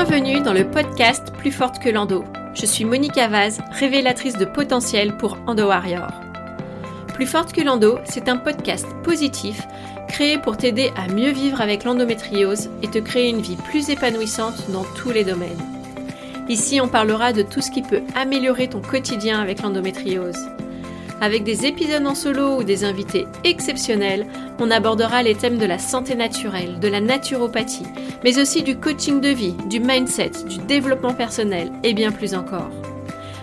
[0.00, 2.22] Bienvenue dans le podcast Plus forte que l'endo.
[2.54, 6.12] Je suis Monique Vaz, révélatrice de potentiel pour Endo Warrior.
[7.14, 9.66] Plus forte que l'endo, c'est un podcast positif
[10.06, 14.70] créé pour t'aider à mieux vivre avec l'endométriose et te créer une vie plus épanouissante
[14.70, 15.58] dans tous les domaines.
[16.48, 20.48] Ici, on parlera de tout ce qui peut améliorer ton quotidien avec l'endométriose.
[21.20, 24.26] Avec des épisodes en solo ou des invités exceptionnels,
[24.60, 27.86] on abordera les thèmes de la santé naturelle, de la naturopathie,
[28.22, 32.70] mais aussi du coaching de vie, du mindset, du développement personnel et bien plus encore.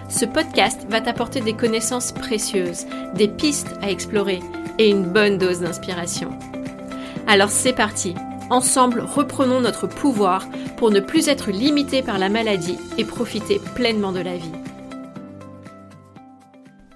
[0.07, 2.85] Ce podcast va t'apporter des connaissances précieuses,
[3.15, 4.39] des pistes à explorer
[4.79, 6.29] et une bonne dose d'inspiration.
[7.27, 8.15] Alors c'est parti,
[8.49, 10.47] ensemble reprenons notre pouvoir
[10.77, 14.51] pour ne plus être limité par la maladie et profiter pleinement de la vie.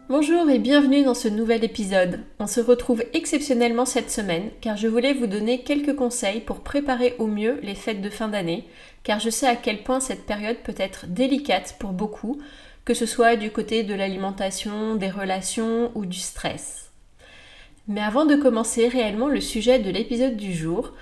[0.09, 2.21] Bonjour et bienvenue dans ce nouvel épisode.
[2.39, 7.13] On se retrouve exceptionnellement cette semaine car je voulais vous donner quelques conseils pour préparer
[7.19, 8.65] au mieux les fêtes de fin d'année
[9.03, 12.41] car je sais à quel point cette période peut être délicate pour beaucoup,
[12.85, 16.89] que ce soit du côté de l'alimentation, des relations ou du stress.
[17.87, 20.93] Mais avant de commencer réellement le sujet de l'épisode du jour,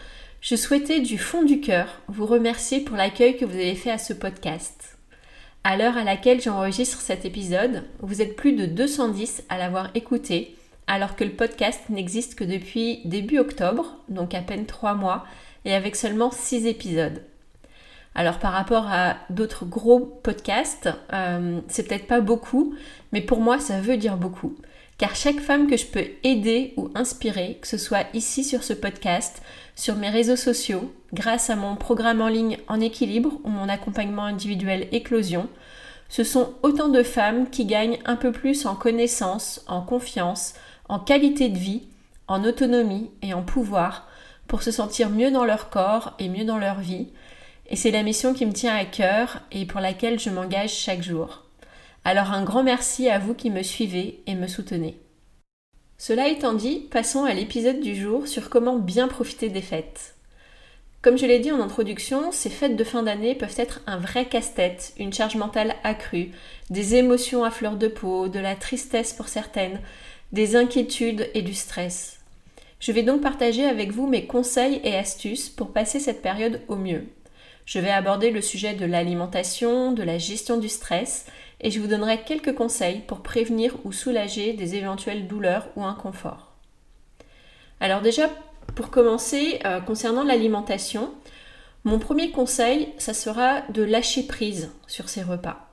[0.42, 4.00] je souhaitais du fond du cœur vous remercier pour l'accueil que vous avez fait à
[4.00, 4.97] ce podcast.
[5.70, 10.56] À l'heure à laquelle j'enregistre cet épisode, vous êtes plus de 210 à l'avoir écouté,
[10.88, 15.26] alors que le podcast n'existe que depuis début octobre, donc à peine 3 mois,
[15.66, 17.22] et avec seulement 6 épisodes.
[18.16, 22.74] Alors par rapport à d'autres gros podcasts, euh, c'est peut-être pas beaucoup,
[23.12, 24.56] mais pour moi ça veut dire beaucoup.
[24.98, 28.74] Car chaque femme que je peux aider ou inspirer, que ce soit ici sur ce
[28.74, 29.44] podcast,
[29.76, 34.24] sur mes réseaux sociaux, grâce à mon programme en ligne En équilibre ou mon accompagnement
[34.24, 35.50] individuel Éclosion,
[36.10, 40.56] ce sont autant de femmes qui gagnent un peu plus en connaissance, en confiance,
[40.90, 41.84] en qualité de vie,
[42.28, 44.08] en autonomie et en pouvoir
[44.48, 47.10] pour se sentir mieux dans leur corps et mieux dans leur vie.
[47.70, 51.04] Et c'est la mission qui me tient à cœur et pour laquelle je m'engage chaque
[51.04, 51.47] jour.
[52.04, 55.00] Alors un grand merci à vous qui me suivez et me soutenez.
[55.98, 60.16] Cela étant dit, passons à l'épisode du jour sur comment bien profiter des fêtes.
[61.02, 64.26] Comme je l'ai dit en introduction, ces fêtes de fin d'année peuvent être un vrai
[64.26, 66.32] casse-tête, une charge mentale accrue,
[66.70, 69.80] des émotions à fleur de peau, de la tristesse pour certaines,
[70.32, 72.20] des inquiétudes et du stress.
[72.80, 76.76] Je vais donc partager avec vous mes conseils et astuces pour passer cette période au
[76.76, 77.06] mieux.
[77.66, 81.26] Je vais aborder le sujet de l'alimentation, de la gestion du stress
[81.62, 86.54] et je vous donnerai quelques conseils pour prévenir ou soulager des éventuelles douleurs ou inconforts.
[87.80, 88.30] Alors déjà,
[88.76, 91.14] pour commencer, euh, concernant l'alimentation,
[91.84, 95.70] mon premier conseil, ça sera de lâcher prise sur ces repas.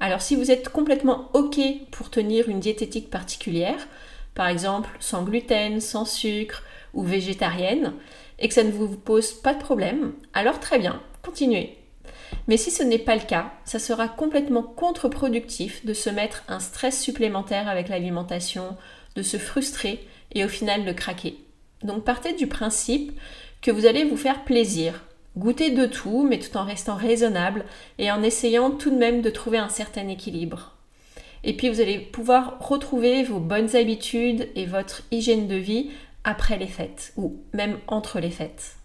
[0.00, 1.58] Alors si vous êtes complètement OK
[1.90, 3.88] pour tenir une diététique particulière,
[4.34, 6.62] par exemple sans gluten, sans sucre
[6.94, 7.94] ou végétarienne,
[8.38, 11.78] et que ça ne vous pose pas de problème, alors très bien, continuez.
[12.48, 16.60] Mais si ce n'est pas le cas, ça sera complètement contre-productif de se mettre un
[16.60, 18.76] stress supplémentaire avec l'alimentation,
[19.14, 21.36] de se frustrer et au final de craquer.
[21.82, 23.12] Donc partez du principe
[23.62, 25.04] que vous allez vous faire plaisir,
[25.36, 27.64] goûter de tout, mais tout en restant raisonnable
[27.98, 30.74] et en essayant tout de même de trouver un certain équilibre.
[31.44, 35.90] Et puis vous allez pouvoir retrouver vos bonnes habitudes et votre hygiène de vie
[36.24, 38.76] après les fêtes ou même entre les fêtes.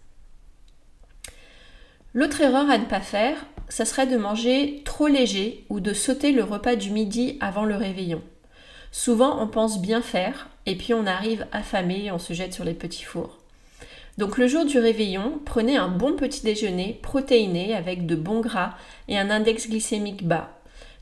[2.14, 3.36] L'autre erreur à ne pas faire,
[3.70, 7.74] ça serait de manger trop léger ou de sauter le repas du midi avant le
[7.74, 8.20] réveillon.
[8.90, 12.64] Souvent, on pense bien faire et puis on arrive affamé et on se jette sur
[12.64, 13.38] les petits fours.
[14.18, 18.74] Donc le jour du réveillon, prenez un bon petit déjeuner protéiné avec de bons gras
[19.08, 20.50] et un index glycémique bas.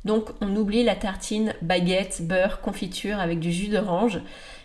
[0.05, 4.21] Donc on oublie la tartine, baguette, beurre, confiture avec du jus d'orange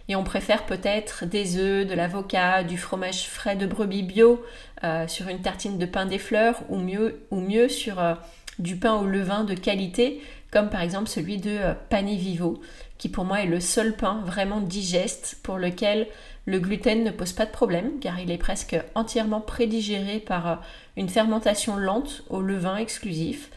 [0.07, 4.43] et on préfère peut-être des œufs, de l'avocat, du fromage frais de brebis bio
[4.83, 8.13] euh, sur une tartine de pain des fleurs ou mieux, sur euh,
[8.59, 10.21] du pain au levain de qualité
[10.51, 12.61] comme par exemple celui de euh, Vivo
[12.97, 16.07] qui pour moi est le seul pain vraiment digeste pour lequel
[16.45, 20.61] le gluten ne pose pas de problème car il est presque entièrement prédigéré par
[20.95, 23.49] une fermentation lente au levain exclusif.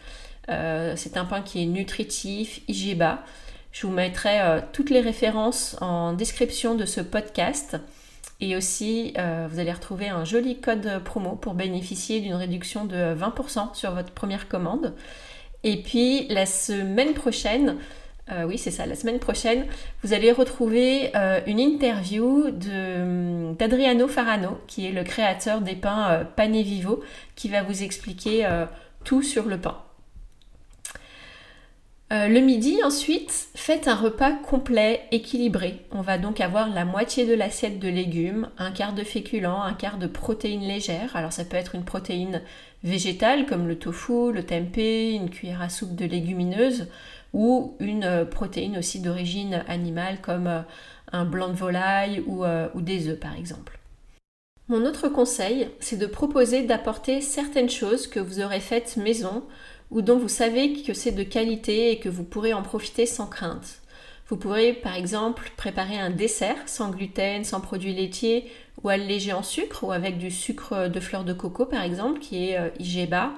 [0.49, 3.23] c'est un pain qui est nutritif, IG bas
[3.79, 7.77] je vous mettrai euh, toutes les références en description de ce podcast.
[8.41, 13.15] Et aussi, euh, vous allez retrouver un joli code promo pour bénéficier d'une réduction de
[13.15, 14.95] 20% sur votre première commande.
[15.63, 17.77] Et puis, la semaine prochaine,
[18.33, 19.67] euh, oui, c'est ça, la semaine prochaine,
[20.03, 21.13] vous allez retrouver
[21.47, 27.01] une interview d'Adriano Farano, qui est le créateur des pains Pané Vivo,
[27.37, 28.45] qui va vous expliquer
[29.05, 29.79] tout sur le pain.
[32.11, 35.85] Euh, le midi ensuite, faites un repas complet, équilibré.
[35.91, 39.75] On va donc avoir la moitié de l'assiette de légumes, un quart de féculents, un
[39.75, 41.15] quart de protéines légères.
[41.17, 42.41] Alors ça peut être une protéine
[42.83, 46.89] végétale comme le tofu, le tempeh, une cuillère à soupe de légumineuses
[47.35, 50.61] ou une euh, protéine aussi d'origine animale comme euh,
[51.13, 52.45] un blanc de volaille ou,
[52.75, 53.79] ou des œufs par exemple.
[54.69, 59.43] Mon autre conseil, c'est de proposer d'apporter certaines choses que vous aurez faites maison
[59.91, 63.27] ou dont vous savez que c'est de qualité et que vous pourrez en profiter sans
[63.27, 63.81] crainte.
[64.29, 68.51] Vous pourrez par exemple préparer un dessert sans gluten, sans produits laitiers
[68.83, 72.51] ou allégé en sucre ou avec du sucre de fleur de coco par exemple qui
[72.51, 73.33] est euh, IG bas.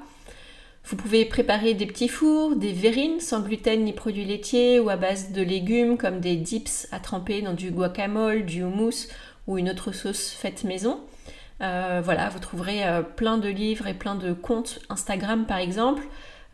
[0.84, 4.96] Vous pouvez préparer des petits fours, des verrines sans gluten ni produits laitiers ou à
[4.96, 9.06] base de légumes comme des dips à tremper dans du guacamole, du houmous
[9.46, 11.00] ou une autre sauce faite maison.
[11.60, 16.02] Euh, voilà, vous trouverez euh, plein de livres et plein de comptes Instagram par exemple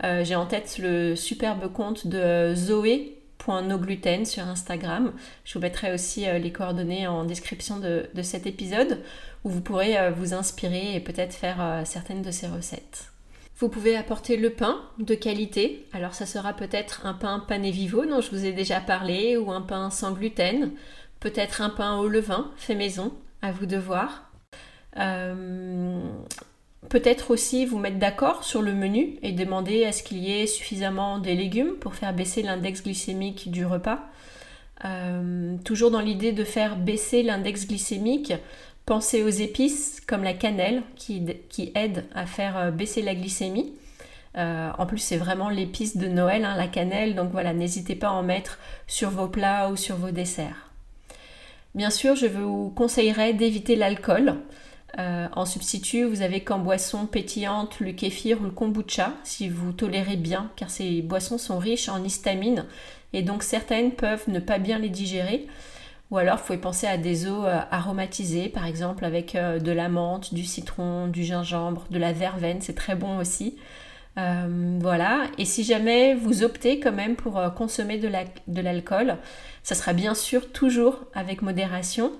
[0.04, 5.12] euh, j'ai en tête le superbe compte de Zoé.nogluten sur Instagram.
[5.44, 9.02] Je vous mettrai aussi euh, les coordonnées en description de, cet épisode
[9.44, 13.12] où vous pourrez euh, vous inspirer et peut-être faire certaines de ces recettes.
[13.58, 15.87] Vous pouvez apporter le pain de qualité.
[15.94, 19.50] Alors ça sera peut-être un pain pané vivo dont je vous ai déjà parlé ou
[19.50, 20.72] un pain sans gluten.
[21.20, 23.14] Peut-être un pain au levain fait maison.
[23.40, 24.31] À vous de voir.
[26.88, 30.46] Peut-être aussi vous mettre d'accord sur le menu et demander à ce qu'il y ait
[30.46, 34.00] suffisamment des légumes pour faire baisser l'index glycémique du repas.
[34.84, 38.34] Euh, toujours dans l'idée de faire baisser l'index glycémique,
[38.84, 41.24] pensez aux épices comme la cannelle qui,
[41.74, 43.72] aide à faire euh, baisser la glycémie.
[44.36, 48.08] Euh, en plus, c'est vraiment l'épice de Noël, hein, la cannelle, donc voilà, n'hésitez pas
[48.08, 50.70] à en mettre sur vos plats ou sur vos desserts.
[51.74, 54.36] Bien sûr, je vous conseillerais d'éviter l'alcool.
[54.98, 59.72] Euh, en substitut, vous avez qu'en boisson pétillante le kéfir ou le kombucha, si vous
[59.72, 62.64] tolérez bien, car ces boissons sont riches en histamine
[63.12, 65.46] et donc certaines peuvent ne pas bien les digérer.
[66.10, 69.72] Ou alors, vous pouvez penser à des eaux euh, aromatisées, par exemple avec euh, de
[69.72, 73.56] la menthe, du citron, du gingembre, de la verveine, c'est très bon aussi.
[74.16, 79.19] voilà, et si jamais vous optez quand même pour consommer de l'alcool,
[79.62, 82.12] ça sera bien sûr toujours avec modération.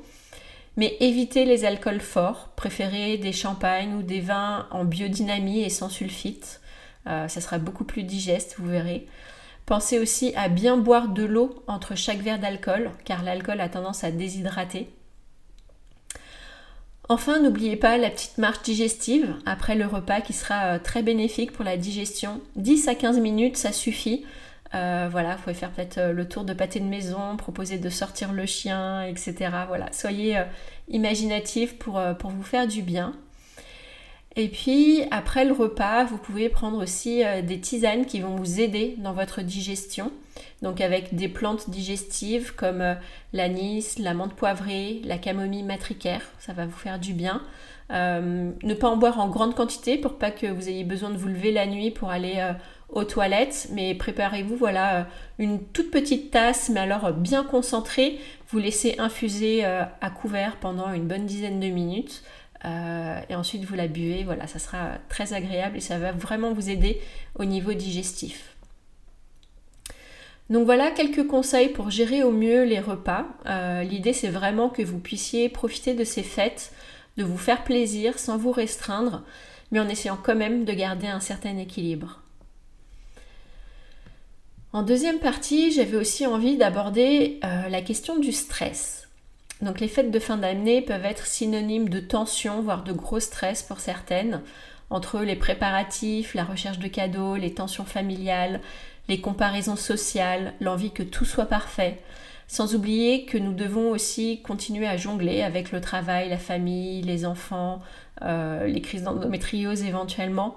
[0.77, 5.89] Mais évitez les alcools forts, préférez des champagnes ou des vins en biodynamie et sans
[5.89, 6.61] sulfite.
[7.07, 9.07] Euh, ça sera beaucoup plus digeste, vous verrez.
[9.65, 14.05] Pensez aussi à bien boire de l'eau entre chaque verre d'alcool, car l'alcool a tendance
[14.05, 14.89] à déshydrater.
[17.09, 21.53] Enfin, n'oubliez pas la petite marche digestive après le repas qui sera euh, très bénéfique
[21.53, 22.41] pour la digestion.
[22.57, 24.25] 10 à 15 minutes, ça suffit.
[24.75, 27.89] Euh, voilà, vous pouvez faire peut-être euh, le tour de pâté de maison, proposer de
[27.89, 29.35] sortir le chien, etc.
[29.69, 30.45] Voilà, soyez euh,
[30.89, 33.15] imaginatif pour, pour, vous faire du bien.
[34.35, 38.95] Et puis après le repas, vous pouvez prendre aussi des tisanes qui vont vous aider
[38.99, 40.13] dans votre digestion.
[40.61, 42.97] Donc avec des plantes digestives comme
[43.33, 47.41] l'anis, la menthe poivrée, la camomille matricaire, ça va vous faire du bien.
[47.89, 51.29] ne pas en boire en grande quantité pour pas que vous ayez besoin de vous
[51.29, 52.53] lever la nuit pour aller
[52.89, 55.05] aux toilettes, mais préparez-vous voilà euh,
[55.39, 58.19] une toute petite tasse, mais alors euh, bien concentrée.
[58.49, 62.23] Vous laissez infuser euh, à couvert pendant une bonne dizaine de minutes.
[63.29, 66.69] et ensuite vous la buvez, voilà, ça sera très agréable et ça va vraiment vous
[66.69, 67.01] aider
[67.39, 68.57] au niveau digestif.
[70.51, 73.27] Donc voilà quelques conseils pour gérer au mieux les repas.
[73.83, 76.73] L'idée c'est vraiment que vous puissiez profiter de ces fêtes,
[77.17, 79.23] de vous faire plaisir sans vous restreindre,
[79.71, 82.21] mais en essayant quand même de garder un certain équilibre.
[84.77, 89.09] En deuxième partie, j'avais aussi envie d'aborder euh, la question du stress.
[89.63, 93.63] Donc les fêtes de fin d'année peuvent être synonymes de tension, voire de gros stress
[93.63, 94.43] pour certaines,
[94.91, 98.61] entre les préparatifs, la recherche de cadeaux, les tensions familiales,
[99.09, 101.99] les comparaisons sociales, l'envie que tout soit parfait,
[102.47, 107.25] sans oublier que nous devons aussi continuer à jongler avec le travail, la famille, les
[107.25, 107.81] enfants,
[108.21, 110.55] euh, les crises d'endométriose éventuellement.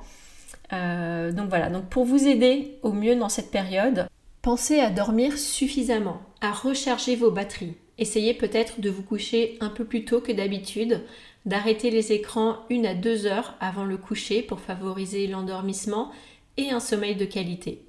[0.74, 4.08] Euh, donc voilà, donc pour vous aider au mieux dans cette période,
[4.42, 7.76] pensez à dormir suffisamment, à recharger vos batteries.
[7.98, 11.02] Essayez peut-être de vous coucher un peu plus tôt que d'habitude,
[11.46, 16.12] d'arrêter les écrans une à deux heures avant le coucher pour favoriser l'endormissement
[16.58, 17.84] et un sommeil de qualité.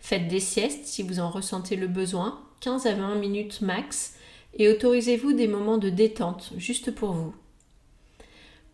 [0.00, 4.14] Faites des siestes si vous en ressentez le besoin, 15 à 20 minutes max,
[4.54, 7.34] et autorisez-vous des moments de détente juste pour vous.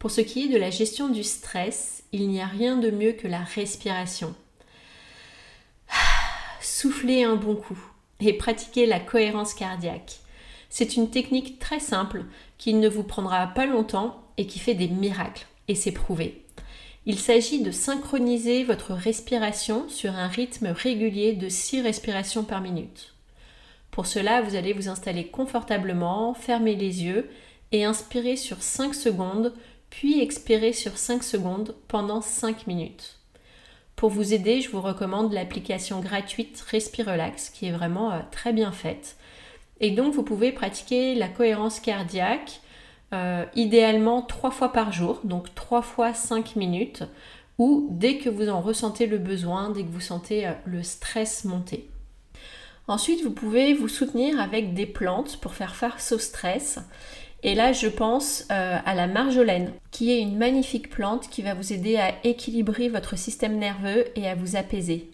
[0.04, 3.12] Pour ce qui est de la gestion du stress, il n'y a rien de mieux
[3.12, 4.34] que la respiration.
[6.60, 7.78] Soufflez un bon coup
[8.20, 10.16] et pratiquez la cohérence cardiaque.
[10.68, 12.26] C'est une technique très simple
[12.58, 16.44] qui ne vous prendra pas longtemps et qui fait des miracles, et c'est prouvé.
[17.06, 23.14] Il s'agit de synchroniser votre respiration sur un rythme régulier de 6 respirations par minute.
[23.90, 27.30] Pour cela, vous allez vous installer confortablement, fermer les yeux
[27.72, 29.54] et inspirer sur 5 secondes,
[29.96, 33.20] puis expirer sur 5 secondes pendant 5 minutes.
[33.94, 38.72] Pour vous aider, je vous recommande l'application gratuite Respirelax qui est vraiment euh, très bien
[38.72, 39.16] faite.
[39.78, 42.60] Et donc vous pouvez pratiquer la cohérence cardiaque
[43.12, 47.04] euh, idéalement trois fois par jour, donc trois fois cinq minutes,
[47.58, 51.44] ou dès que vous en ressentez le besoin, dès que vous sentez euh, le stress
[51.44, 51.88] monter.
[52.88, 56.80] Ensuite, vous pouvez vous soutenir avec des plantes pour faire face au stress.
[57.44, 61.54] Et là, je pense euh, à la marjolaine, qui est une magnifique plante qui va
[61.54, 65.10] vous aider à équilibrer votre système nerveux et à vous apaiser.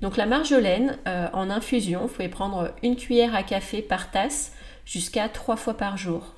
[0.00, 4.52] Donc la marjolaine, en infusion, vous pouvez prendre une cuillère à café par tasse
[4.84, 6.34] jusqu'à trois fois par jour.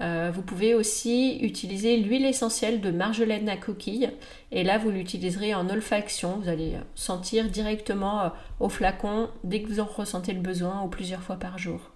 [0.00, 4.10] Euh, vous pouvez aussi utiliser l'huile essentielle de marjolaine à coquille
[4.50, 6.38] et là vous l'utiliserez en olfaction.
[6.38, 10.88] Vous allez sentir directement euh, au flacon dès que vous en ressentez le besoin ou
[10.88, 11.90] plusieurs fois par jour.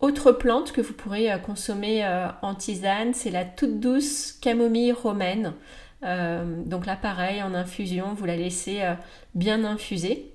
[0.00, 2.06] Autre plante que vous pourrez euh, consommer
[2.42, 5.54] en tisane, c'est la toute douce camomille romaine.
[6.02, 8.82] donc là pareil en infusion, vous la laissez
[9.34, 10.32] bien infuser.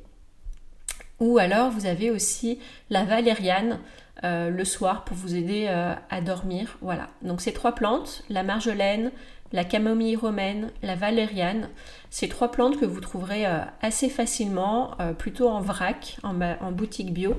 [1.19, 3.79] Ou alors vous avez aussi la valériane.
[4.23, 6.77] Euh, le soir pour vous aider euh, à dormir.
[6.81, 7.07] Voilà.
[7.21, 9.11] Donc ces trois plantes, la marjolaine,
[9.51, 11.69] la camomille romaine, la valériane,
[12.09, 17.35] ces trois plantes que vous trouverez euh, assez facilement, plutôt en vrac, en boutique bio,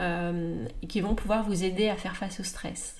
[0.00, 2.96] et qui vont pouvoir vous aider à faire face au stress.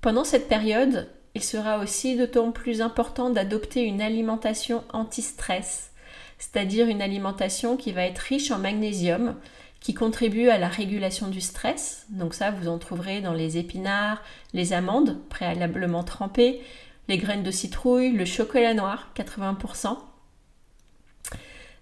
[0.00, 5.92] Pendant cette période, il sera aussi d'autant plus important d'adopter une alimentation anti-stress,
[6.38, 9.36] c'est-à-dire une alimentation qui va être riche en magnésium,
[9.80, 12.06] qui contribuent à la régulation du stress.
[12.10, 16.60] Donc ça, vous en trouverez dans les épinards, les amandes préalablement trempées,
[17.08, 19.96] les graines de citrouille, le chocolat noir, 80%.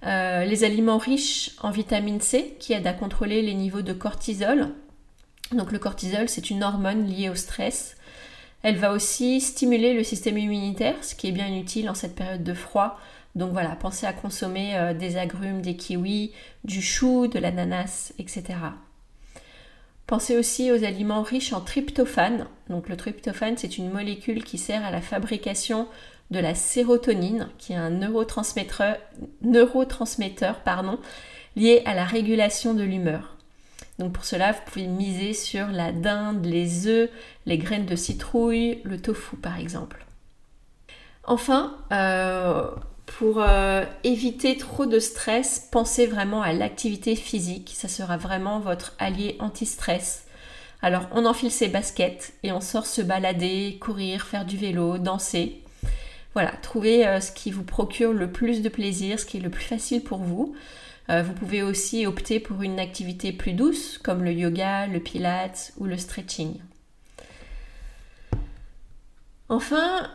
[0.05, 4.69] Euh, les aliments riches en vitamine C qui aident à contrôler les niveaux de cortisol.
[5.53, 7.97] Donc le cortisol, c'est une hormone liée au stress.
[8.62, 12.45] Elle va aussi stimuler le système immunitaire, ce qui est bien utile en cette période
[12.45, 12.99] de froid
[13.37, 16.33] donc voilà, pensez à consommer euh, des agrumes, des kiwis,
[16.65, 18.45] du chou, de l'ananas, etc.
[20.07, 22.47] Pensez aussi aux aliments riches en tryptophane.
[22.71, 25.87] Donc le tryptophane, c'est une molécule qui sert à la fabrication
[26.30, 28.97] de la sérotonine, qui est un neurotransmetteur,
[29.42, 30.99] neurotransmetteur pardon,
[31.54, 33.37] lié à la régulation de l'humeur.
[33.99, 37.11] Donc pour cela, vous pouvez miser sur la dinde, les œufs,
[37.47, 40.04] les graines de citrouille, le tofu par exemple.
[41.25, 42.71] Enfin, euh,
[43.06, 47.73] pour euh, éviter trop de stress, pensez vraiment à l'activité physique.
[47.75, 50.26] Ça sera vraiment votre allié anti-stress.
[50.83, 55.62] Alors, on enfile ses baskets et on sort se balader, courir, faire du vélo, danser.
[56.37, 59.49] Voilà, trouvez euh, ce qui vous procure le plus de plaisir, ce qui est le
[59.50, 60.55] plus facile pour vous.
[61.09, 65.73] Euh, vous pouvez aussi opter pour une activité plus douce, comme le yoga, le pilates
[65.78, 66.61] ou le stretching.
[69.49, 70.11] Enfin,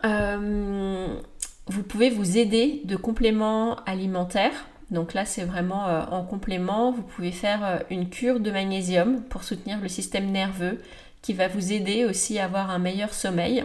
[1.66, 4.66] vous pouvez vous aider de compléments alimentaires.
[4.90, 6.92] Donc là, c'est vraiment euh, en complément.
[6.92, 10.80] Vous pouvez faire euh, une cure de magnésium pour soutenir le système nerveux
[11.22, 13.64] qui va vous aider aussi à avoir un meilleur sommeil.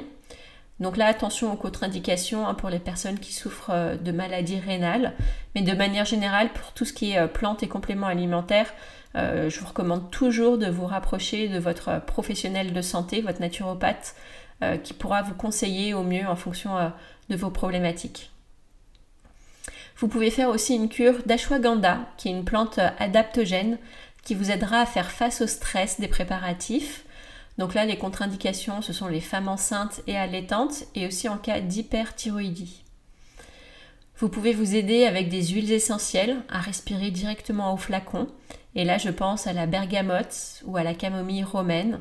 [0.79, 5.13] Donc là, attention aux contre-indications hein, pour les personnes qui souffrent euh, de maladies rénales.
[5.55, 8.72] Mais de manière générale, pour tout ce qui est plantes et compléments alimentaires,
[9.15, 14.15] je vous recommande toujours de vous rapprocher de votre professionnel de santé, votre naturopathe,
[14.84, 16.91] qui pourra vous conseiller au mieux en fonction
[17.27, 18.29] de vos problématiques.
[19.98, 23.79] Vous pouvez faire aussi une cure d'ashwagandha, qui est une plante adaptogène
[24.24, 27.03] qui vous aidera à faire face au stress des préparatifs.
[27.57, 31.59] Donc là, les contre-indications, ce sont les femmes enceintes et allaitantes et aussi en cas
[31.59, 32.83] d'hyperthyroïdie.
[34.19, 38.27] Vous pouvez vous aider avec des huiles essentielles à respirer directement au flacon.
[38.75, 41.99] Et là, je pense à la bergamote ou à la camomille romaine.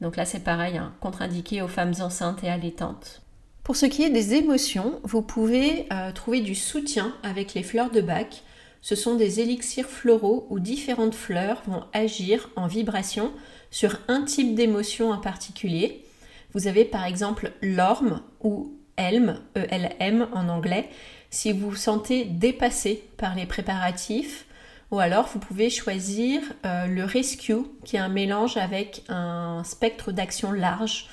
[0.00, 3.22] Donc là, c'est pareil, hein, contre-indiqué aux femmes enceintes et allaitantes.
[3.62, 7.90] Pour ce qui est des émotions, vous pouvez euh, trouver du soutien avec les fleurs
[7.90, 8.42] de bac.
[8.82, 13.32] Ce sont des élixirs floraux où différentes fleurs vont agir en vibration
[13.74, 16.04] sur un type d'émotion en particulier.
[16.52, 20.88] Vous avez par exemple l'orme ou elm, E-L-M en anglais,
[21.30, 24.46] si vous vous sentez dépassé par les préparatifs.
[24.92, 30.12] Ou alors vous pouvez choisir euh, le rescue qui est un mélange avec un spectre
[30.12, 31.08] d'action large.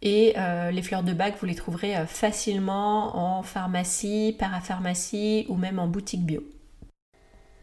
[0.00, 5.56] Et euh, les fleurs de bac, vous les trouverez euh, facilement en pharmacie, parapharmacie ou
[5.56, 6.44] même en boutique bio.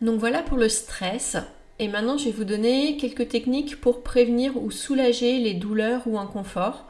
[0.01, 1.38] Donc voilà pour le stress.
[1.81, 6.19] Et maintenant, je vais vous donner quelques techniques pour prévenir ou soulager les douleurs ou
[6.19, 6.85] inconforts.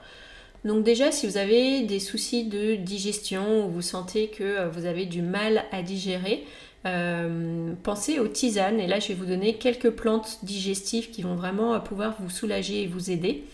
[0.66, 4.86] Donc déjà, si vous avez des soucis de digestion ou vous sentez que euh, vous
[4.86, 6.44] avez du mal à digérer,
[6.86, 8.82] euh, pensez aux tisanes.
[8.82, 12.84] Et là, je vais vous donner quelques plantes digestives qui vont vraiment pouvoir vous soulager
[12.84, 13.46] et vous aider.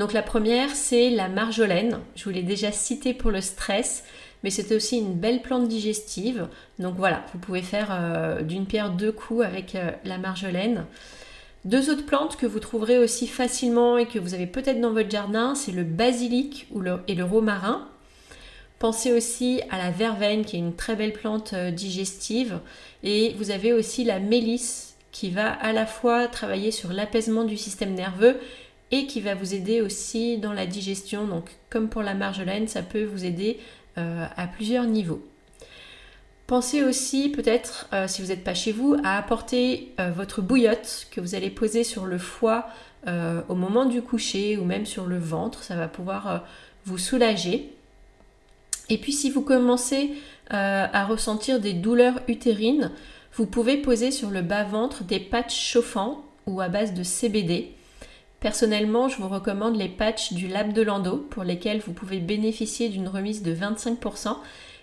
[0.00, 1.98] Donc la première, c'est la marjolaine.
[2.16, 4.02] Je vous l'ai déjà citée pour le stress,
[4.42, 6.48] mais c'est aussi une belle plante digestive.
[6.78, 9.76] Donc voilà, vous pouvez faire euh, d'une pierre deux coups avec
[10.06, 10.86] la marjolaine.
[11.66, 15.10] Deux autres plantes que vous trouverez aussi facilement et que vous avez peut-être dans votre
[15.10, 16.66] jardin, c'est le basilic
[17.06, 17.86] et le romarin.
[18.78, 22.60] Pensez aussi à la verveine qui est une très belle plante euh, digestive.
[23.02, 27.58] Et vous avez aussi la mélisse qui va à la fois travailler sur l'apaisement du
[27.58, 28.40] système nerveux
[28.90, 31.26] et qui va vous aider aussi dans la digestion.
[31.26, 33.58] Donc comme pour la marjolaine, ça peut vous aider
[33.98, 35.24] euh, à plusieurs niveaux.
[36.46, 41.06] Pensez aussi peut-être, euh, si vous n'êtes pas chez vous, à apporter euh, votre bouillotte
[41.12, 42.66] que vous allez poser sur le foie
[43.48, 45.62] au moment du coucher ou même sur le ventre.
[45.62, 46.44] Ça va pouvoir
[46.84, 47.72] vous soulager.
[48.90, 50.10] Et puis si vous commencez
[50.50, 52.90] à ressentir des douleurs utérines,
[53.32, 57.72] vous pouvez poser sur le bas-ventre des patchs chauffants ou à base de CBD.
[58.40, 62.88] Personnellement, je vous recommande les patchs du Lab de Lando pour lesquels vous pouvez bénéficier
[62.88, 64.34] d'une remise de 25%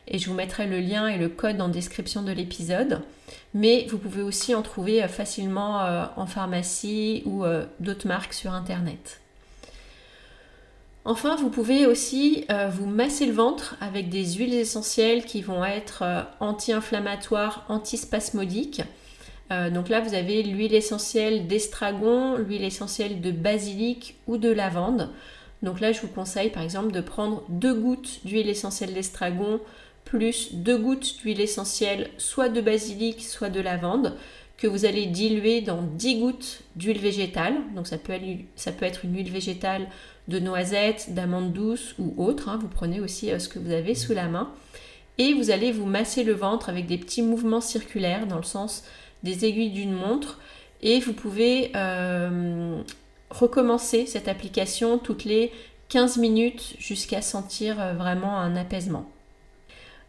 [0.07, 3.01] et je vous mettrai le lien et le code en description de l'épisode.
[3.55, 8.33] Mais vous pouvez aussi en trouver euh, facilement euh, en pharmacie ou euh, d'autres marques
[8.33, 9.21] sur internet.
[11.03, 16.03] Enfin, vous pouvez aussi vous masser le ventre avec des huiles essentielles qui vont être
[16.41, 18.81] anti-inflammatoires, antispasmodiques.
[19.50, 25.10] Donc là, vous avez l'huile essentielle d'estragon, l'huile essentielle de basilic ou de lavande.
[25.63, 29.60] Donc là, je vous conseille par exemple de prendre deux gouttes d'huile essentielle d'estragon
[30.08, 34.16] plus deux gouttes d'huile essentielle, soit de basilic, soit de lavande,
[34.56, 37.56] que vous allez diluer dans 10 gouttes d'huile végétale.
[37.75, 39.88] Donc ça peut, être une huile végétale
[40.27, 42.50] de noisette, d'amande douce ou autre.
[42.50, 42.58] Hein.
[42.60, 44.51] Vous prenez aussi euh, ce que vous avez sous la main.
[45.20, 48.84] Et vous allez vous masser le ventre avec des petits mouvements circulaires dans le sens
[49.24, 50.39] des aiguilles d'une montre.
[50.81, 52.81] Et vous pouvez euh,
[53.29, 55.51] recommencer cette application toutes les
[55.89, 59.09] 15 minutes jusqu'à sentir euh, vraiment un apaisement.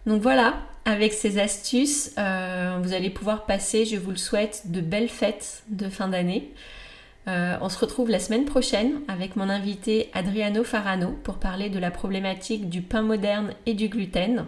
[0.06, 4.80] Donc voilà, avec ces astuces, euh, vous allez pouvoir passer, je vous le souhaite, de
[4.80, 6.52] belles fêtes de fin d'année.
[7.61, 11.90] On se retrouve la semaine prochaine avec mon invité Adriano Farano pour parler de la
[11.90, 14.46] problématique du pain moderne et du gluten.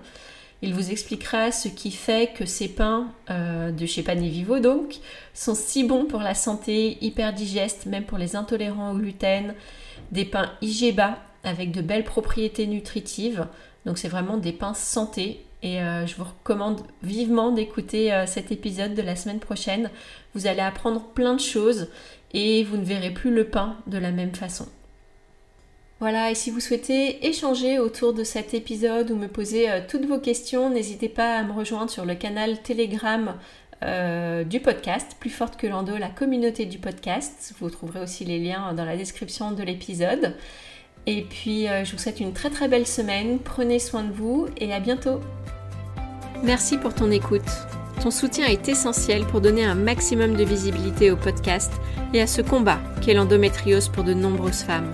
[0.62, 4.96] Il vous expliquera ce qui fait que ces pains euh, de chez Pané Vivo donc
[5.32, 9.54] sont si bons pour la santé, hyper digestes, même pour les intolérants au gluten,
[10.12, 13.46] des pains IGBA avec de belles propriétés nutritives.
[13.86, 18.52] Donc c'est vraiment des pains santé et euh, je vous recommande vivement d'écouter euh, cet
[18.52, 19.90] épisode de la semaine prochaine.
[20.34, 21.88] Vous allez apprendre plein de choses
[22.32, 24.66] et vous ne verrez plus le pain de la même façon.
[26.00, 30.06] Voilà, et si vous souhaitez échanger autour de cet épisode ou me poser euh, toutes
[30.06, 33.34] vos questions, n'hésitez pas à me rejoindre sur le canal Telegram
[34.44, 37.54] du podcast, Plus forte que l'endo, la communauté du podcast.
[37.58, 40.36] Vous trouverez aussi les liens dans la description de l'épisode.
[41.06, 43.38] Et puis, je vous souhaite une très très belle semaine.
[43.38, 45.20] Prenez soin de vous et à bientôt.
[46.42, 47.50] Merci pour ton écoute.
[48.02, 51.72] Ton soutien est essentiel pour donner un maximum de visibilité au podcast
[52.12, 54.92] et à ce combat qu'est l'endométriose pour de nombreuses femmes.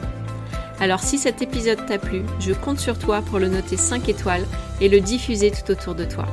[0.79, 4.47] Alors si cet épisode t'a plu, je compte sur toi pour le noter 5 étoiles
[4.81, 6.27] et le diffuser tout autour de toi.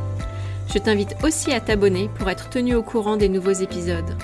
[0.74, 4.18] Je t'invite aussi à t'abonner pour être tenu au courant des nouveaux épisodes.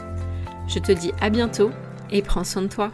[0.68, 1.72] Je te dis à bientôt
[2.12, 2.92] et prends soin de toi.